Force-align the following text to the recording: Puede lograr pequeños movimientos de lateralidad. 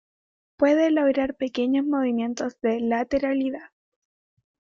Puede 0.57 0.89
lograr 0.89 1.35
pequeños 1.35 1.85
movimientos 1.85 2.59
de 2.61 2.79
lateralidad. 2.79 3.69